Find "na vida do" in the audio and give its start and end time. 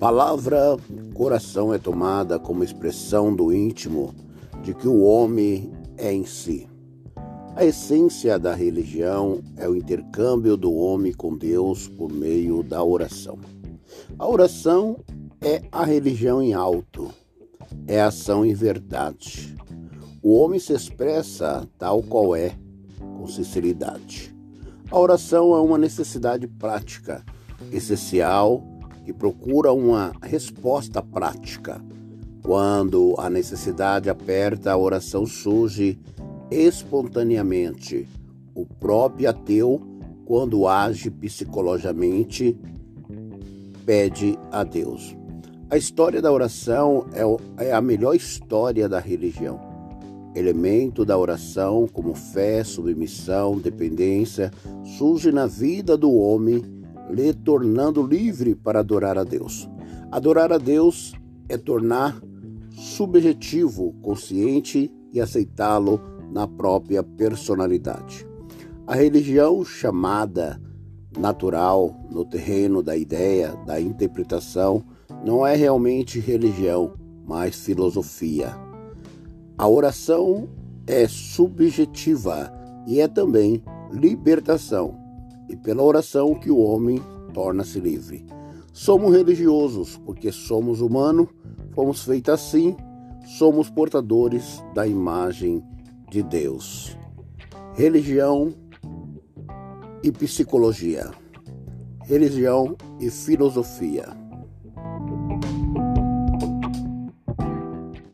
55.32-56.12